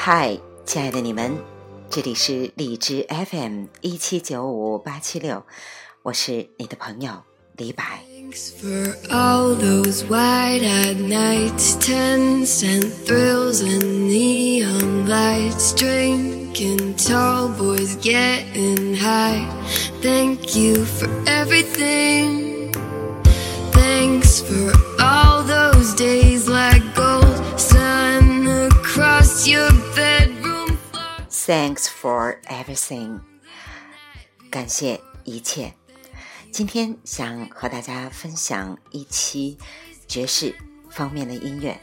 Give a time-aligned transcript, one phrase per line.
[0.00, 1.36] 嗨，亲爱的你们，
[1.90, 5.44] 这里是荔枝 FM 一七九五八七六，
[6.02, 7.22] 我是你的朋友
[7.56, 8.02] 李白。
[23.72, 24.79] Thanks for
[31.51, 33.19] Thanks for everything，
[34.49, 35.73] 感谢一切。
[36.49, 39.57] 今天想和大家分享一期
[40.07, 40.55] 爵士
[40.89, 41.77] 方面的音乐。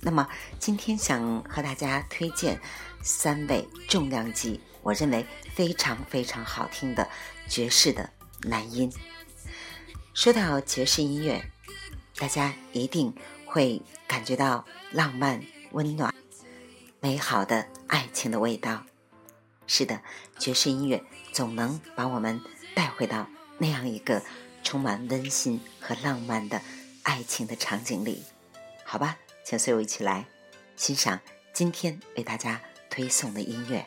[0.00, 0.26] 那么
[0.58, 2.58] 今天想和大家推荐
[3.02, 7.06] 三位重量级，我认为非常非常好听的
[7.50, 8.08] 爵士的
[8.44, 8.90] 男音。
[10.14, 11.44] 说到爵士音乐，
[12.16, 16.14] 大家一定会感觉到浪漫、温暖、
[17.06, 18.82] 美好的爱情的味道。
[19.68, 20.02] 是的，
[20.40, 22.40] 爵士音乐总能把我们
[22.74, 24.20] 带回到那样一个
[24.64, 26.60] 充满温馨和浪漫的
[27.04, 28.24] 爱情的场景里。
[28.84, 30.26] 好吧，请随我一起来
[30.74, 31.20] 欣赏
[31.52, 33.86] 今天为大家推送的音乐。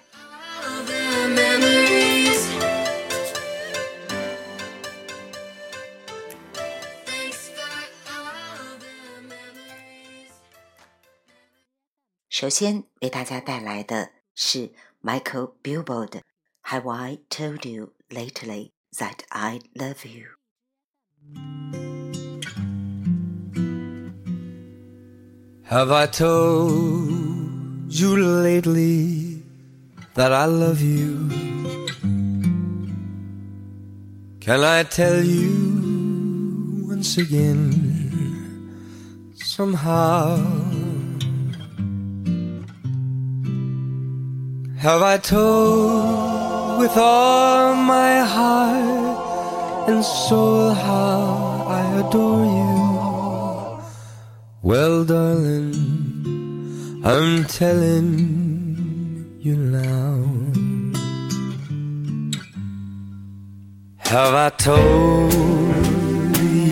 [12.38, 16.20] 首先为大家带来的是 Michael Billboard 的《
[16.64, 20.26] Have I Told You Lately That I Love You》。
[25.70, 27.08] Have I told
[27.88, 29.42] you lately
[30.14, 31.28] that I love you?
[34.40, 37.72] Can I tell you once again
[39.34, 40.67] somehow?
[44.79, 53.83] Have I told with all my heart and soul how I adore you?
[54.61, 55.73] Well, darling,
[57.03, 58.07] I'm telling
[59.41, 60.23] you now.
[63.97, 65.33] Have I told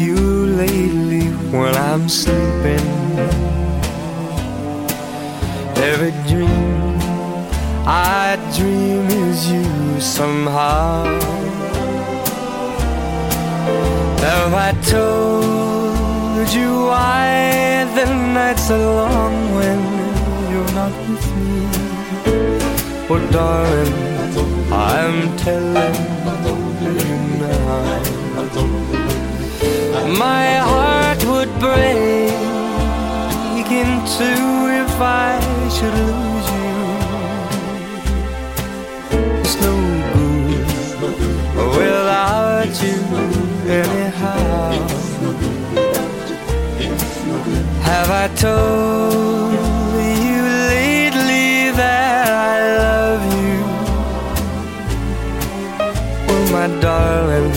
[0.06, 2.88] you lately when I'm sleeping?
[5.76, 6.97] Every dream
[7.90, 11.06] I dream is you somehow.
[14.20, 19.80] Have I told you why the nights are long when
[20.52, 21.68] you're not with me?
[23.10, 23.96] Oh, darling,
[24.70, 25.96] I'm telling
[26.84, 28.04] you now.
[30.20, 32.34] My heart would break
[33.72, 34.46] in two
[34.84, 36.67] if I should lose you.
[42.68, 42.98] Without you
[43.70, 44.72] anyhow.
[47.82, 53.60] Have I told you lately that I love you?
[56.28, 57.54] Well, my darling,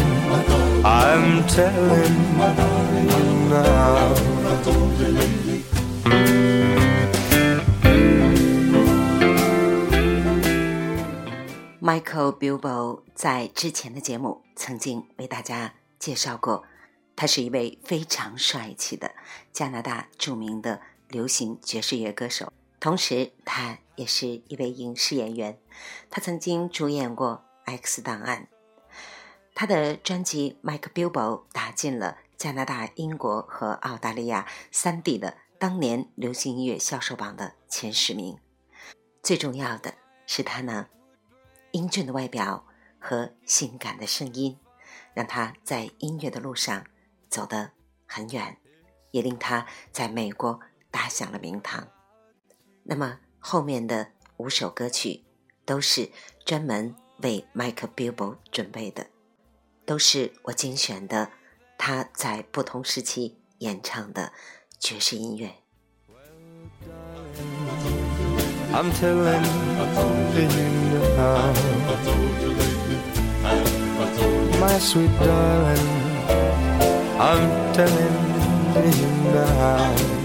[0.85, 2.17] I'm telling
[3.11, 4.20] you now.
[11.91, 16.63] Michael Bilbo 在之前的节目曾经为大家介绍过，
[17.17, 19.11] 他是一位非常帅气的
[19.53, 25.59] 加拿大著名的流行爵士乐歌手，同时他也是一位影视演员。
[26.09, 27.43] 他曾经主演过
[27.83, 28.47] 《X 档案》，
[29.53, 31.11] 他的专辑《Mike Bilbo》
[31.51, 38.39] 打进了加拿大、英国和澳大利亚三地的当年流行音乐销售榜的前十名。
[39.25, 40.87] 最重要的是他呢。
[41.73, 42.67] 英俊的外表
[42.99, 44.59] 和性感的声音，
[45.15, 46.87] 让他在音乐的路上
[47.29, 47.73] 走得
[48.07, 48.59] 很远，
[49.13, 51.89] 也令他在美国打响了名堂。
[52.83, 55.25] 那么后面的五首歌曲
[55.65, 56.11] 都是
[56.45, 59.07] 专门为 Mike b i l b o 准备的，
[59.87, 61.31] 都是我精选的
[61.79, 64.33] 他在不同时期演唱的
[64.79, 65.55] 爵士音乐。
[68.73, 68.93] I'm
[69.95, 70.51] telling
[70.93, 71.53] you now.
[74.61, 75.89] My sweet darling,
[77.19, 78.17] I'm telling
[78.99, 80.21] you now.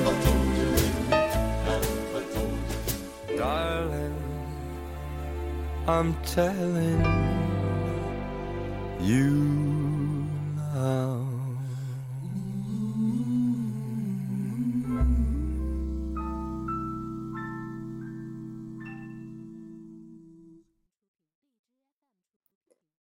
[5.87, 7.05] I'm telling
[8.99, 10.27] you
[10.73, 11.24] now.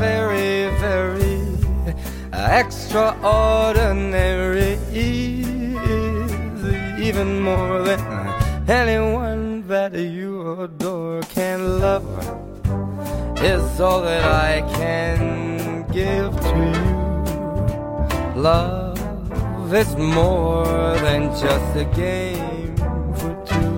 [0.00, 1.36] very, very
[2.32, 4.78] extraordinary.
[7.08, 8.00] Even more than
[8.66, 12.06] anyone that you adore can love
[13.42, 16.88] is all that I can give to you.
[18.40, 20.64] Love is more
[21.04, 22.74] than just a game
[23.18, 23.76] for two.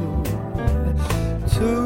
[1.57, 1.83] Two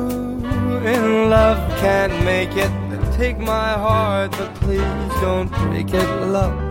[0.94, 2.75] in love can't make it.
[3.16, 4.80] Take my heart, but please
[5.22, 6.06] don't break it.
[6.26, 6.66] Love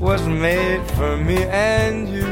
[0.00, 2.23] was made for me and you.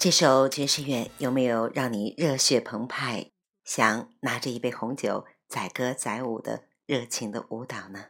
[0.00, 3.32] 这首爵士乐有没有让你热血澎湃，
[3.64, 8.04] 想拿着一杯红酒载歌载舞的热情的舞蹈呢？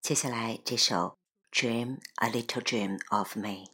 [0.00, 1.18] 接下来这首
[1.54, 3.66] 《Dream a Little Dream of Me》。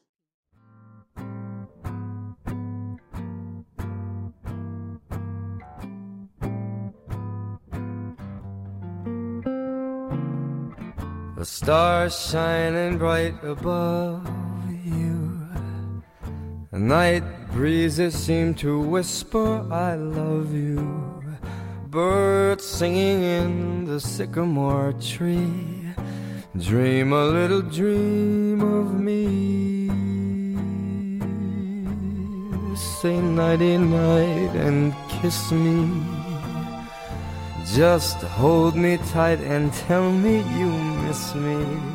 [11.36, 14.26] The stars shining bright above
[16.78, 17.22] night
[17.52, 21.22] breezes seem to whisper, I love you.
[21.88, 25.94] Birds singing in the sycamore tree.
[26.58, 29.88] Dream a little dream of me.
[32.76, 36.02] Say nighty night and kiss me.
[37.72, 40.70] Just hold me tight and tell me you
[41.06, 41.93] miss me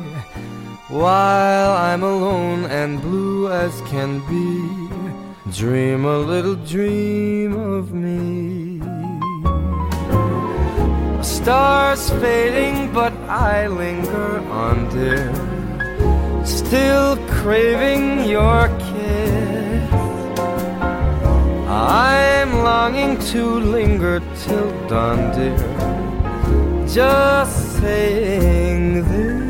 [0.90, 8.80] While I'm alone and blue as can be Dream a little dream of me
[11.22, 15.32] Stars fading but I linger on dear
[16.44, 19.30] Still craving your kiss
[21.72, 25.56] I'm longing to linger till dawn, dear.
[26.86, 29.49] Just saying this.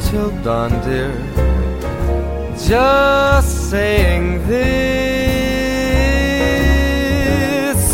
[0.00, 1.12] Till dawn, dear.
[2.66, 4.98] Just saying this.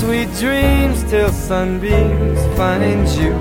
[0.01, 3.35] Sweet dreams till sunbeams find you.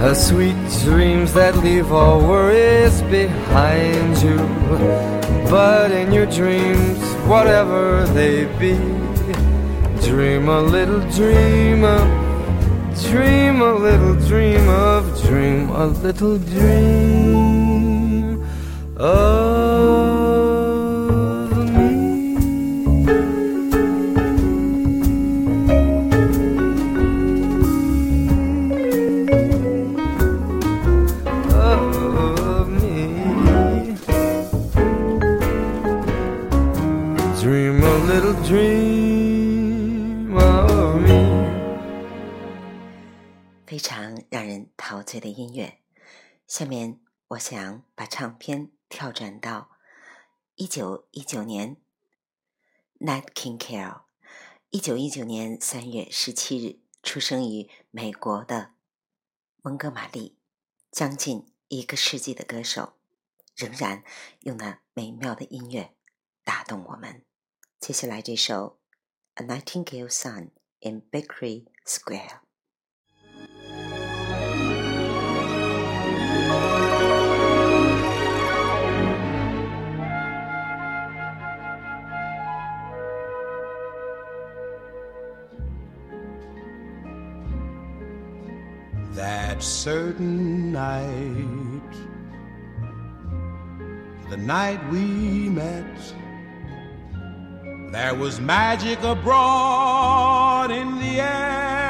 [0.00, 4.38] A sweet dreams that leave all worries behind you.
[5.50, 8.76] But in your dreams, whatever they be,
[10.06, 12.29] dream a little dream of,
[12.96, 18.44] dream a little dream of, dream a little dream
[18.96, 20.39] of
[45.10, 45.80] 醉的音乐。
[46.46, 47.00] 下面，
[47.30, 49.72] 我想把唱片跳转到
[50.54, 51.78] 一九一九年
[53.00, 54.02] ，Nat King Cole，
[54.70, 58.74] 一九一九年三月十七日出生于美国的
[59.62, 60.38] 蒙哥马利，
[60.92, 62.92] 将近一个世纪的歌手，
[63.56, 64.04] 仍然
[64.42, 65.96] 用那美妙的音乐
[66.44, 67.24] 打动我们。
[67.80, 68.78] 接下来这首
[69.42, 72.28] 《A Nightingale Song in Bakery Square》。
[89.60, 91.92] Certain night,
[94.30, 96.14] the night we met,
[97.92, 101.80] there was magic abroad in the air.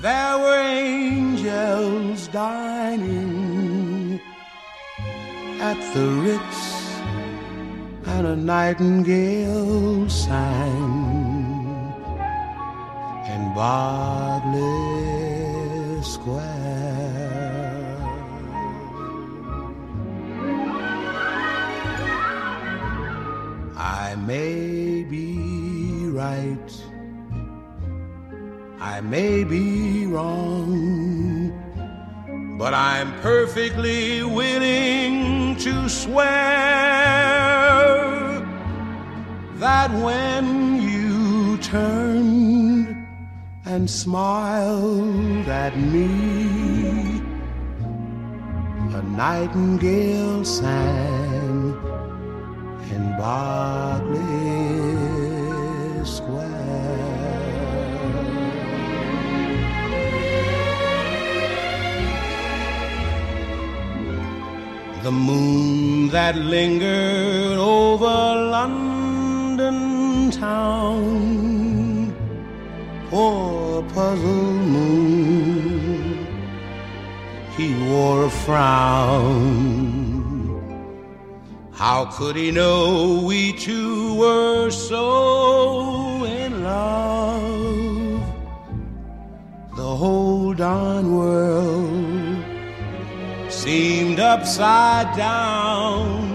[0.00, 4.20] There were angels dining
[5.60, 6.96] at the Ritz,
[8.06, 11.01] and a nightingale sang
[14.54, 16.42] in Square.
[23.76, 26.82] I may be right,
[28.80, 31.52] I may be wrong,
[32.58, 36.30] but I'm perfectly willing to swear
[39.56, 42.01] that when you turned
[43.72, 46.04] and smiled at me,
[48.98, 51.74] a nightingale sang
[52.94, 54.20] in Berkeley
[56.04, 56.52] Square.
[65.02, 68.16] The moon that lingered over
[68.56, 71.71] London town,
[73.12, 76.26] poor puzzled moon,
[77.58, 79.92] he wore a frown.
[81.74, 88.22] How could he know we two were so in love?
[89.76, 92.42] The whole darn world
[93.52, 96.32] seemed upside down.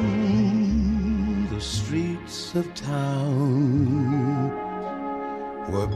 [1.49, 3.96] The streets of town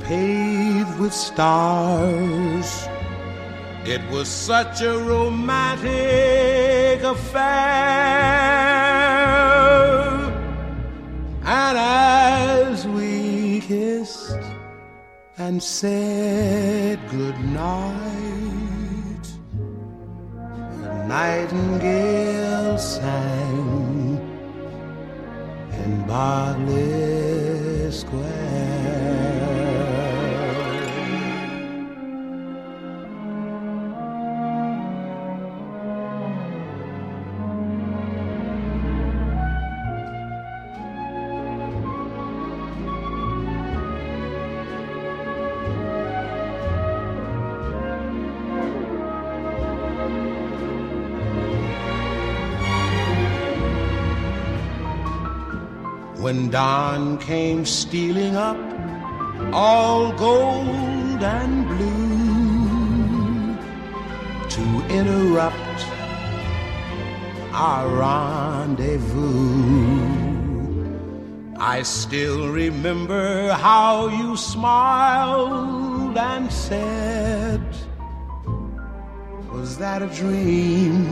[0.03, 2.87] paved with stars.
[3.85, 5.93] It was such a romantic
[7.03, 7.41] affair.
[11.43, 14.37] And as we kissed
[15.37, 18.01] and said goodnight,
[20.81, 24.19] the nightingale sang
[25.83, 28.51] in Berkeley Square.
[57.21, 58.57] Came stealing up,
[59.53, 63.55] all gold and blue,
[64.49, 64.63] to
[64.93, 65.85] interrupt
[67.53, 69.21] our rendezvous.
[71.57, 77.61] I still remember how you smiled and said,
[79.51, 81.05] Was that a dream?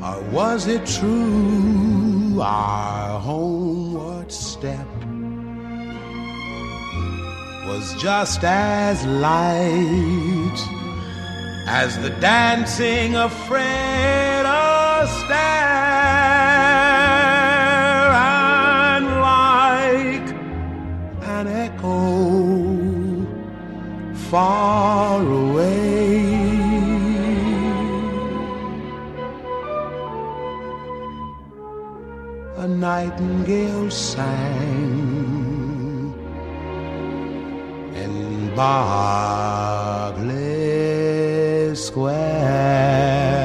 [0.00, 2.13] Or was it true?
[2.40, 4.86] Our homeward step
[7.66, 10.58] was just as light
[11.66, 15.34] as the dancing of Fred Astaire,
[18.96, 20.28] and like
[21.28, 23.24] an echo
[24.28, 26.13] far away.
[32.84, 34.60] Nightingale sang
[37.96, 39.74] in Berkeley
[41.74, 43.40] Square.“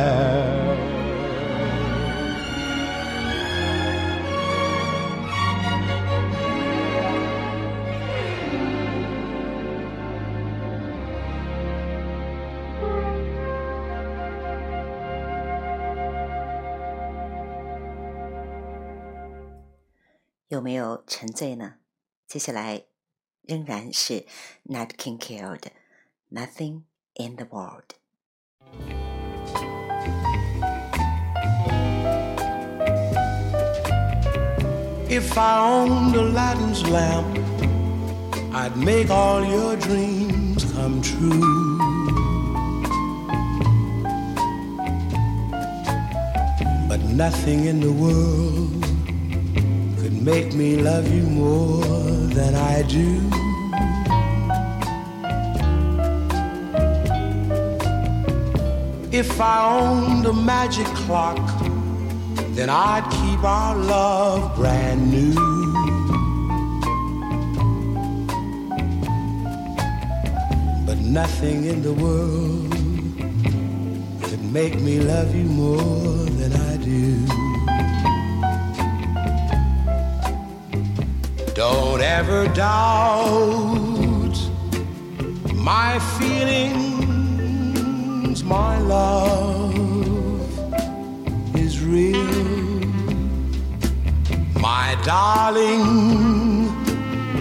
[21.18, 21.74] 沉醉呢？”
[22.26, 22.84] 接下来
[23.42, 24.26] 仍然是
[24.66, 25.70] Nat King Cole 的《
[26.30, 26.82] Nothing
[27.14, 27.84] in the World》。
[35.08, 37.38] If I owned Aladdin's lamp,
[38.52, 41.78] I'd make all your dreams come true.
[46.88, 48.77] But nothing in the world could
[50.21, 51.81] make me love you more
[52.35, 53.21] than I do.
[59.11, 61.37] If I owned a magic clock,
[62.51, 65.33] then I'd keep our love brand new.
[70.85, 72.71] But nothing in the world
[74.23, 76.68] could make me love you more than I
[81.59, 84.37] Don't ever doubt
[85.53, 86.85] my feelings,
[88.45, 89.75] my love
[91.57, 92.15] is real.
[94.61, 95.83] My darling,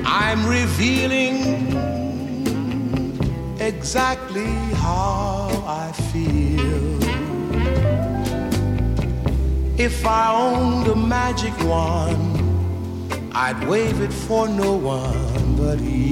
[0.05, 1.37] I'm revealing
[3.61, 4.53] exactly
[4.83, 6.99] how I feel.
[9.79, 12.38] If I owned a magic wand,
[13.41, 16.11] I'd wave it for no one but you.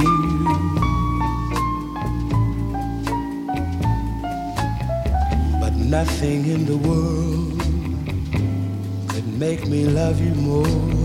[5.61, 7.61] But nothing in the world
[9.09, 10.96] could make me love you more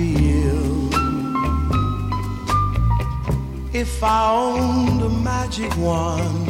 [0.00, 0.88] feel.
[3.82, 6.48] If I owned a magic wand,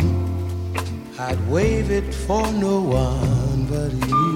[1.19, 4.29] I'd wave it for no one but you.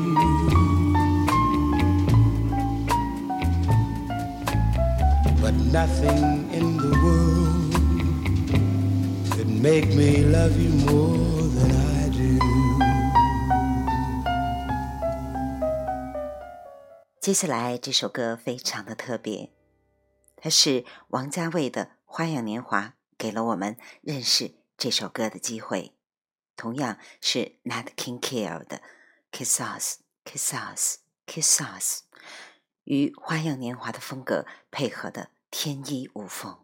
[5.43, 6.25] But nothing
[6.59, 7.73] in the world
[9.33, 11.24] could make me love you more
[17.25, 19.51] 接下来这首歌非常的特别，
[20.37, 22.83] 它是王家卫的《花样年华》，
[23.17, 25.97] 给了我们认识这首歌的机会。
[26.55, 28.77] 同样是 Nat King Cole 的
[29.33, 32.03] 《Kiss Us, Kiss Us, Kiss Us》，
[32.83, 36.64] 与《花样年华》的风格配合的天衣无缝。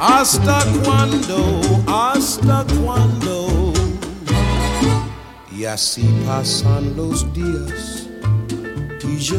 [0.00, 3.72] Hasta cuando, hasta cuando.
[5.56, 8.06] Y así pasan los días
[9.02, 9.36] y yo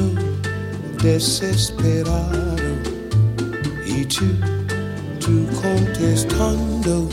[1.01, 2.57] desesperado
[3.85, 4.25] y tú,
[5.19, 7.07] tú contestando.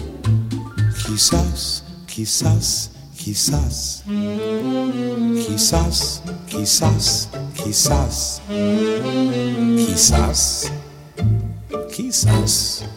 [1.07, 4.03] Quizás, quizás, quizás,
[5.47, 8.43] quizás, quizás, quizás, quizás,
[9.87, 10.73] quizás.
[11.95, 12.96] quizás.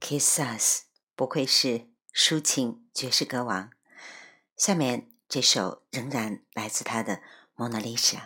[0.00, 0.82] Kiss us，
[1.14, 3.70] 不愧是抒情爵士歌王。
[4.56, 7.14] 下面这首仍然来自他的
[7.54, 8.18] 《蒙娜丽莎》。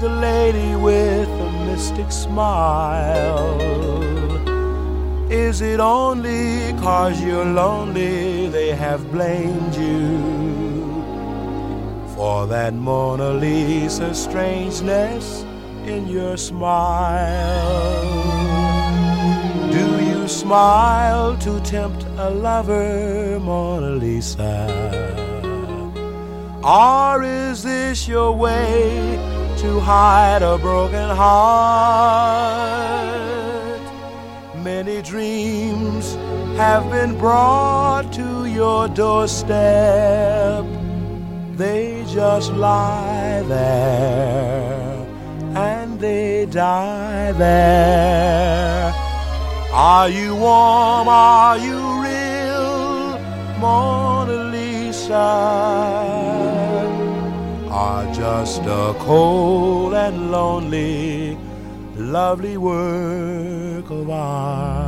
[0.00, 3.60] The lady with a mystic smile.
[5.28, 11.02] Is it only cause you're lonely they have blamed you
[12.14, 15.42] for that Mona Lisa strangeness
[15.84, 17.98] in your smile?
[19.72, 25.08] Do you smile to tempt a lover, Mona Lisa?
[26.62, 29.27] Or is this your way
[29.58, 32.68] to hide a broken heart?
[34.62, 36.14] Many dreams
[36.56, 40.64] have been brought to your doorstep.
[41.56, 45.06] They just lie there
[45.56, 48.92] and they die there.
[49.72, 51.08] Are you warm?
[51.08, 53.18] Are you real,
[53.58, 56.07] Mona Lisa?
[58.38, 61.36] Just a cold and lonely,
[61.96, 64.87] lovely work of art?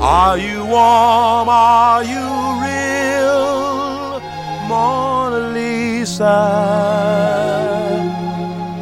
[0.00, 1.48] Are you warm?
[1.48, 2.24] Are you
[2.62, 4.20] real,
[4.68, 6.38] Mona Lisa?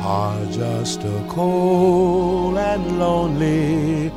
[0.05, 4.12] Are just a cold and lonely,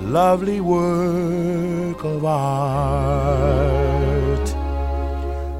[0.00, 3.58] lovely work of art.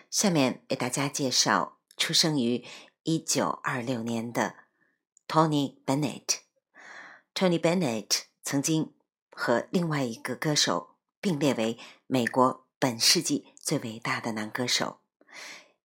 [0.10, 2.64] 下面为大家介绍出生于
[3.04, 4.56] 一九二六年的
[5.28, 6.38] Tony Bennett。
[7.34, 8.94] Tony Bennett 曾经
[9.30, 15.02] 和另外一个歌手并列为美国本世纪最伟大的男歌手，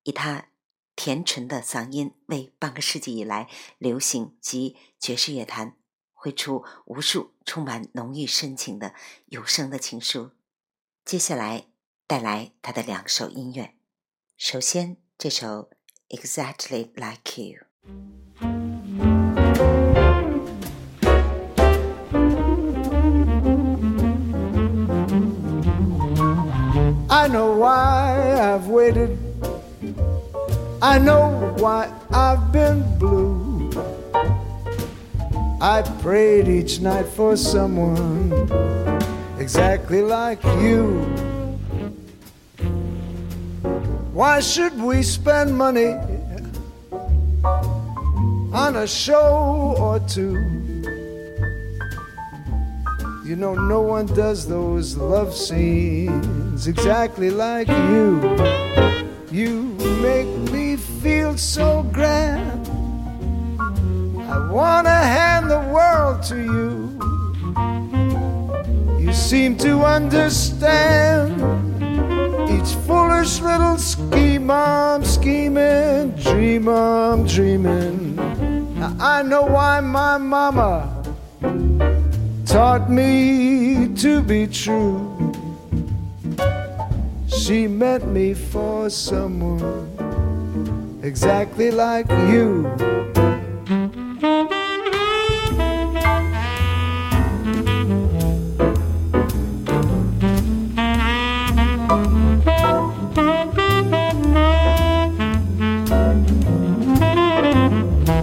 [0.04, 0.50] 以他
[0.94, 5.76] 甜纯的嗓音为半个世纪以来流行及爵士乐坛
[6.12, 8.94] 绘出无数充满浓郁深情的
[9.26, 10.30] 有声的情书。
[11.04, 11.66] 接下来
[12.09, 13.71] 带来他的两首音乐。
[14.37, 15.69] 首先，这首《
[16.17, 17.59] Exactly Like You》。
[27.09, 29.17] I know why I've waited.
[30.81, 33.71] I know why I've been blue.
[35.59, 38.31] I prayed each night for someone
[39.39, 41.01] exactly like you.
[44.20, 45.94] Why should we spend money
[48.52, 50.34] on a show or two?
[53.24, 58.20] You know, no one does those love scenes exactly like you.
[59.30, 59.62] You
[60.02, 62.68] make me feel so grand.
[64.28, 66.92] I wanna hand the world to you.
[69.02, 71.69] You seem to understand
[72.60, 78.16] each foolish little scheme I'm scheming, dream I'm dreaming.
[78.78, 81.02] Now I know why my mama
[82.44, 85.32] taught me to be true.
[87.28, 89.88] She meant me for someone
[91.02, 92.68] exactly like you.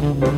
[0.08, 0.37] I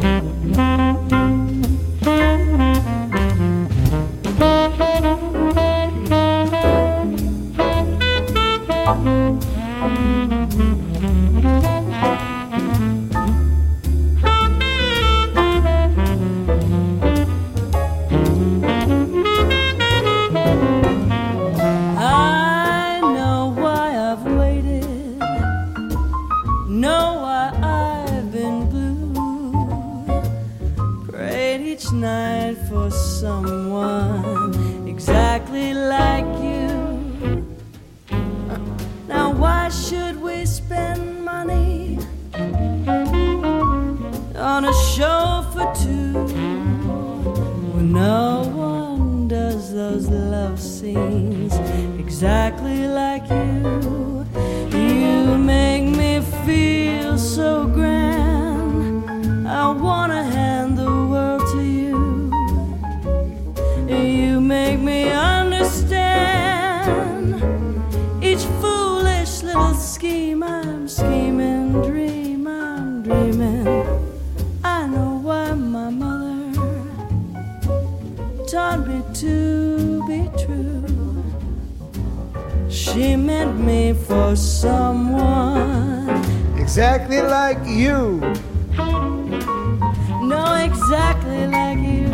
[78.51, 81.23] taught me to be true.
[82.67, 86.09] She meant me for someone.
[86.57, 88.19] Exactly like you.
[90.25, 92.09] No, exactly like you.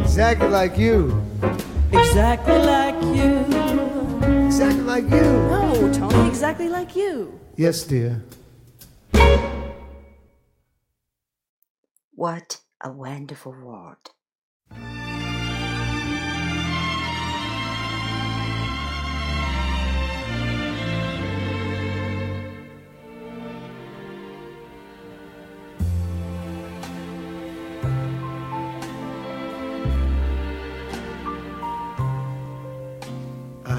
[0.00, 1.20] Exactly like you.
[1.92, 3.38] Exactly like you.
[4.46, 5.22] Exactly like you.
[5.50, 7.40] No, Tony, exactly like you.
[7.56, 8.22] Yes, dear.
[12.14, 14.12] What a wonderful world!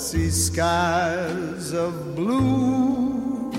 [0.00, 3.52] See skies of blue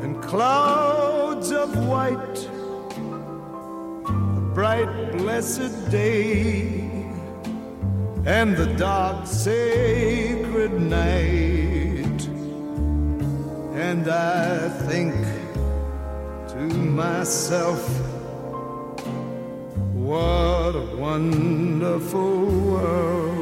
[0.00, 2.48] and clouds of white,
[4.06, 6.88] a bright, blessed day,
[8.26, 12.28] and the dark, sacred night.
[13.88, 15.14] And I think
[16.50, 16.60] to
[17.02, 17.82] myself,
[19.94, 23.35] what a wonderful world.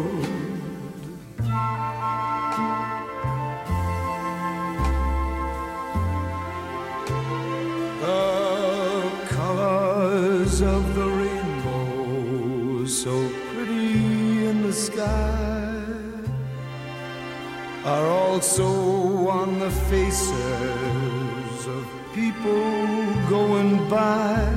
[17.85, 22.64] Are also on the faces of people
[23.29, 24.54] going by.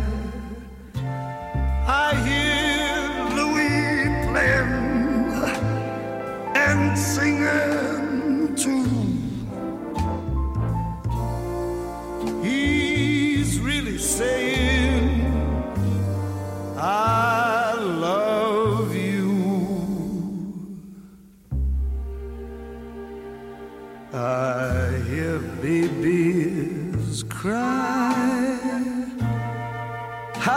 [24.18, 28.58] I hear babies cry.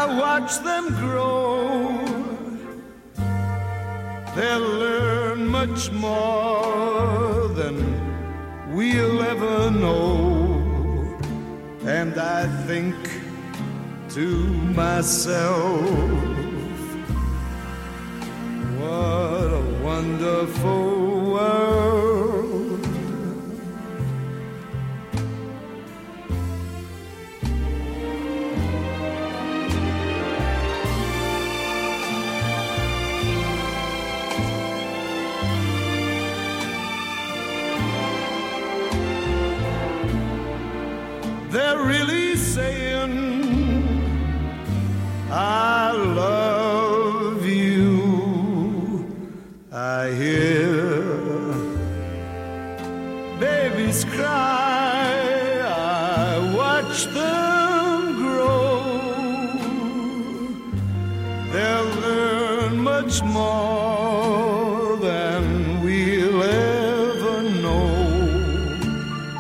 [0.01, 2.01] I watch them grow.
[4.35, 7.77] They'll learn much more than
[8.75, 11.19] we'll ever know.
[11.85, 12.97] And I think
[14.11, 14.27] to
[14.75, 15.83] myself,
[18.79, 21.00] what a wonderful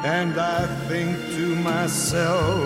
[0.02, 2.64] And I think to myself,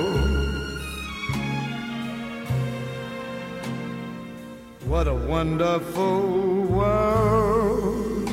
[4.85, 8.29] what a wonderful world.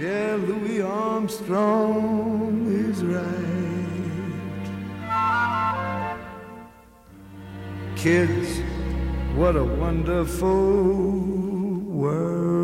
[0.00, 3.62] Yeah, Louis Armstrong is right.
[7.94, 8.41] Kids,
[9.42, 10.46] what a wonderful
[11.90, 12.62] world.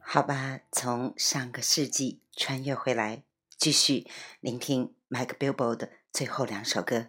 [0.00, 3.24] 好吧，从上个世纪穿越回来，
[3.58, 4.06] 继续
[4.40, 7.08] 聆听 Mike Billboard 的最后两首歌。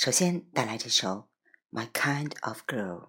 [0.00, 1.28] 首先带来这首《
[1.78, 3.08] My Kind of Girl》。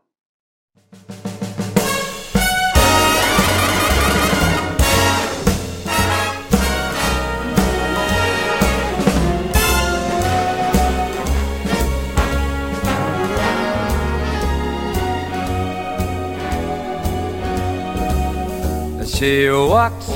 [19.18, 20.08] She walks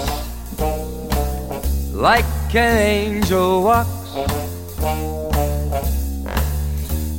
[1.91, 2.23] like
[2.53, 4.04] an angel walks.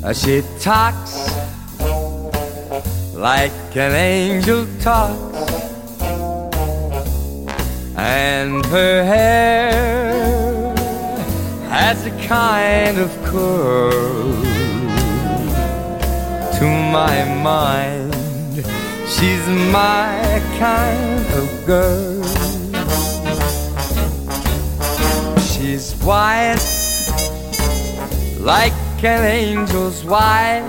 [0.08, 1.36] Uh, she talks
[3.14, 5.52] like an angel talks.
[7.98, 10.74] And her hair
[11.68, 14.32] has a kind of curl
[16.58, 16.66] to
[16.98, 18.16] my mind.
[19.10, 22.24] She's my kind of girl.
[25.42, 26.64] She's white
[28.40, 30.64] like an angel's white,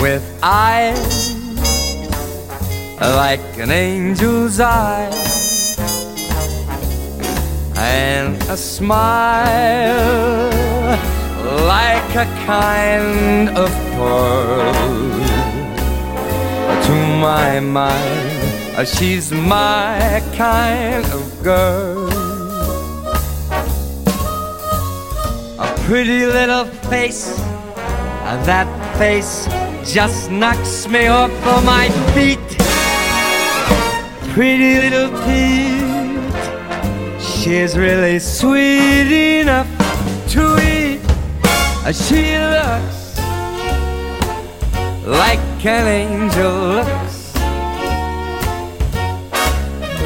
[0.00, 1.32] with eyes
[3.00, 5.78] like an angel's eyes,
[7.76, 9.76] and a smile
[11.66, 14.72] like a kind of pearl
[16.84, 18.76] to my mind.
[18.76, 22.05] uh, She's my kind of girl.
[25.86, 27.36] Pretty little face.
[28.44, 28.66] That
[28.98, 29.46] face
[29.88, 32.40] just knocks me off of my feet.
[34.34, 36.34] Pretty little Pete,
[37.22, 39.68] she's really sweet enough
[40.30, 41.00] to eat.
[41.94, 43.16] She looks
[45.06, 47.32] like an angel looks.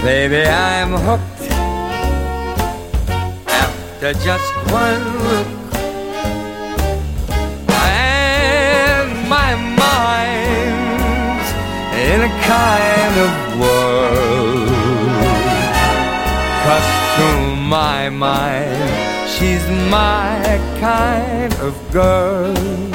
[0.04, 1.50] Baby, I'm hooked
[3.48, 5.59] after just one look.
[12.50, 14.66] Kind of whirl.
[16.64, 17.28] Cause to
[17.76, 18.90] my mind,
[19.34, 22.89] she's my kind of girl.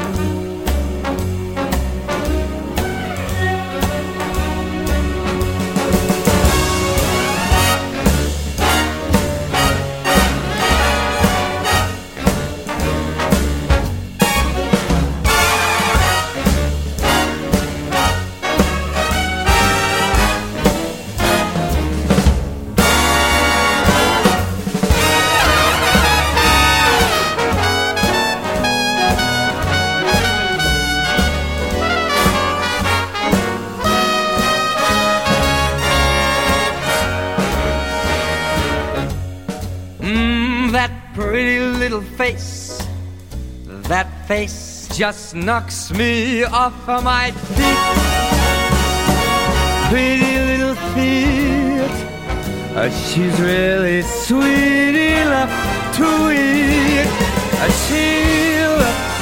[42.16, 42.86] Face.
[43.88, 47.78] That face just knocks me off of my feet.
[49.90, 51.96] Pretty little feet.
[52.76, 55.50] Uh, she's really sweet enough
[55.96, 57.06] to eat.
[57.58, 58.06] Uh, she
[58.80, 59.16] looks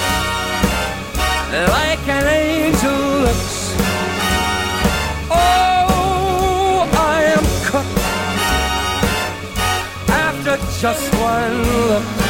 [1.71, 3.75] like an angel looks.
[5.31, 7.99] Oh, I am cooked
[10.11, 12.24] after just one look.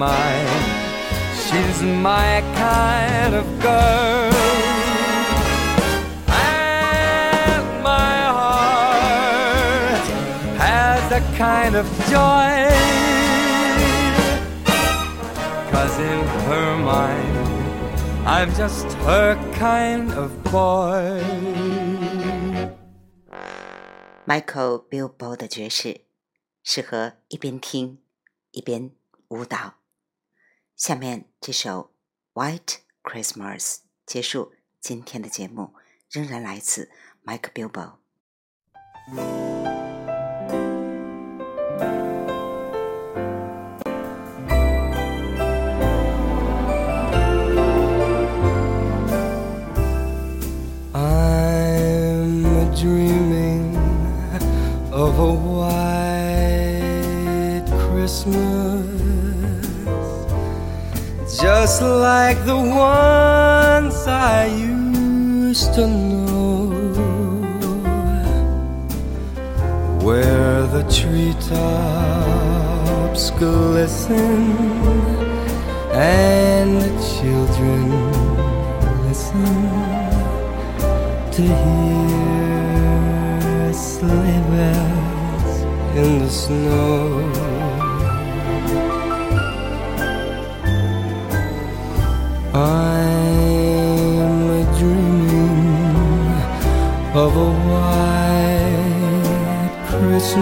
[0.00, 0.48] mine.
[1.36, 4.32] She's my kind of girl.
[6.28, 10.06] And my heart
[10.56, 12.50] has a kind of joy.
[15.70, 17.36] Cause in her mind,
[18.26, 21.20] I'm just her kind of boy.
[24.24, 26.00] Michael Bublé 的爵士，
[26.62, 27.98] 适合一边听
[28.52, 28.92] 一边
[29.28, 29.79] 舞蹈。
[30.80, 31.92] 下面这首
[32.42, 33.60] 《White Christmas》
[34.06, 35.74] 结束今天的节目，
[36.10, 36.90] 仍然来自
[37.22, 37.98] Mike Bilbo。
[61.62, 66.70] Just like the ones I used to know,
[70.00, 71.70] where the treetops
[73.32, 74.56] glisten
[75.92, 77.82] and the children
[79.04, 79.54] listen
[81.34, 82.64] to hear
[83.74, 85.54] sleigh bells
[85.94, 87.19] in the snow.
[92.52, 96.26] I'm dreaming
[97.14, 98.90] of a white
[99.88, 100.40] Christmas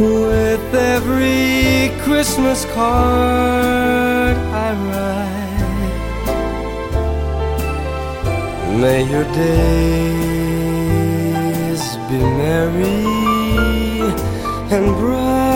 [0.00, 5.26] with every Christmas card I write.
[8.80, 10.56] May your days
[12.08, 13.04] be merry
[14.74, 15.55] and bright,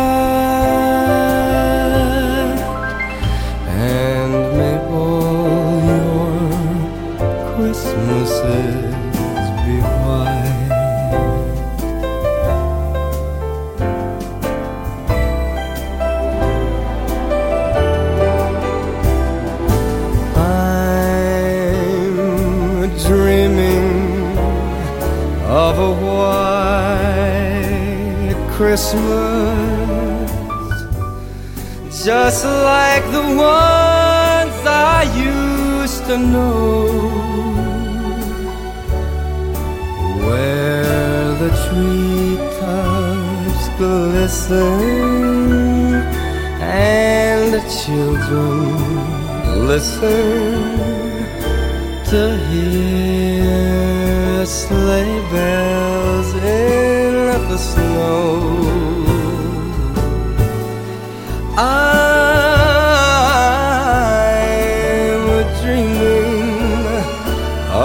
[28.71, 30.31] Christmas,
[32.05, 35.03] just like the ones I
[35.33, 36.87] used to know,
[40.25, 44.81] where the treetops glisten
[46.63, 48.77] and the children
[49.67, 50.79] Listen
[52.11, 55.80] to hear sleigh bells
[58.01, 58.41] snow.
[61.59, 62.01] I'm
[65.61, 66.95] dreaming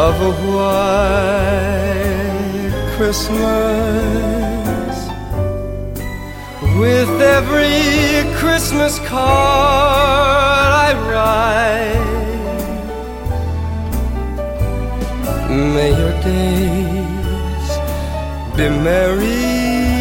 [0.05, 1.55] of a white
[2.95, 3.35] Christmas
[6.79, 7.79] with every
[8.39, 9.95] Christmas card
[10.83, 12.13] I write.
[15.75, 17.69] May your days
[18.57, 19.94] be merry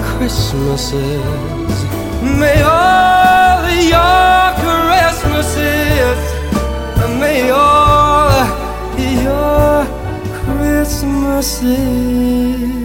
[0.00, 1.74] Christmases,
[2.40, 3.62] may all
[3.94, 6.20] your Christmases,
[7.20, 8.46] may all
[8.98, 9.86] your
[10.44, 12.81] Christmases